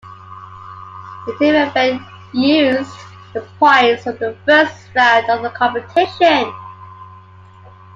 [1.27, 2.01] The team event
[2.33, 2.89] used
[3.35, 6.51] the points from the first round of competition.